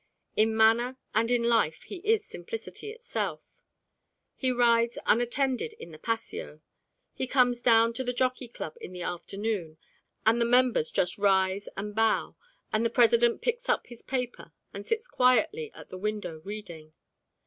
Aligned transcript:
In 0.35 0.57
manner 0.57 0.97
and 1.13 1.29
in 1.29 1.43
life 1.43 1.83
he 1.83 1.97
is 1.97 2.25
simplicity 2.25 2.89
itself. 2.89 3.61
He 4.35 4.51
rides 4.51 4.97
unattended 5.05 5.73
in 5.73 5.91
the 5.91 5.99
Paseo: 5.99 6.61
he 7.13 7.27
comes 7.27 7.61
down 7.61 7.93
to 7.93 8.03
the 8.03 8.11
Jockey 8.11 8.47
Club 8.47 8.77
in 8.81 8.93
the 8.93 9.03
afternoon, 9.03 9.77
and 10.25 10.41
the 10.41 10.45
members 10.45 10.89
just 10.89 11.19
rise 11.19 11.69
and 11.77 11.93
bow, 11.93 12.35
and 12.73 12.83
the 12.83 12.89
President 12.89 13.43
picks 13.43 13.69
up 13.69 13.85
his 13.85 14.01
paper 14.01 14.51
and 14.73 14.87
sits 14.87 15.07
quietly 15.07 15.71
at 15.75 15.89
the 15.89 15.99
window 15.99 16.39
reading. 16.43 16.93